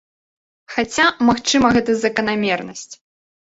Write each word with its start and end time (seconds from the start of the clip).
Хаця, 0.75 1.05
магчыма, 1.29 1.67
гэта 1.77 1.91
заканамернасць. 2.07 2.91